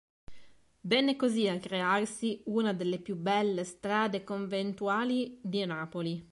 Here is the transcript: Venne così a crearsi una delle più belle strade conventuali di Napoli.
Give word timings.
Venne 0.79 1.15
così 1.15 1.47
a 1.47 1.59
crearsi 1.59 2.41
una 2.45 2.73
delle 2.73 2.97
più 2.97 3.15
belle 3.15 3.63
strade 3.63 4.23
conventuali 4.23 5.37
di 5.43 5.63
Napoli. 5.63 6.27